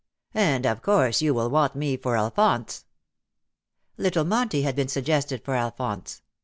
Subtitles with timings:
[0.33, 2.85] And of course you will want me for Alphonse/''
[3.97, 6.23] Little Monty had been suggested for Alphonse.